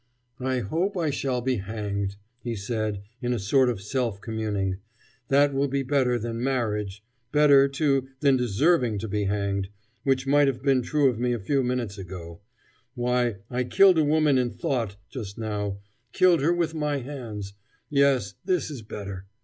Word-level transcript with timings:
"I 0.39 0.61
hope 0.61 0.97
I 0.97 1.11
shall 1.11 1.41
be 1.41 1.57
hanged," 1.57 2.15
he 2.39 2.55
said, 2.55 3.03
in 3.21 3.33
a 3.33 3.37
sort 3.37 3.69
of 3.69 3.79
self 3.83 4.19
communing. 4.19 4.77
"That 5.27 5.53
will 5.53 5.67
be 5.67 5.83
better 5.83 6.17
than 6.17 6.43
marriage 6.43 7.03
better, 7.31 7.67
too, 7.67 8.07
than 8.19 8.35
deserving 8.35 8.97
to 8.97 9.07
be 9.07 9.25
hanged, 9.25 9.69
which 10.03 10.25
might 10.25 10.47
have 10.47 10.63
been 10.63 10.81
true 10.81 11.07
of 11.07 11.19
me 11.19 11.33
a 11.33 11.39
few 11.39 11.61
minutes 11.61 11.99
ago. 11.99 12.41
Why, 12.95 13.35
I 13.51 13.63
killed 13.63 13.99
a 13.99 14.03
woman 14.03 14.39
in 14.39 14.49
thought 14.49 14.95
just 15.07 15.37
now 15.37 15.77
killed 16.13 16.41
her, 16.41 16.51
with 16.51 16.73
my 16.73 16.97
hands. 16.97 17.53
Yes, 17.91 18.33
this 18.43 18.71
is 18.71 18.81
better. 18.81 19.27